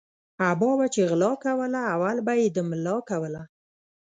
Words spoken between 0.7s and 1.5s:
به چی غلا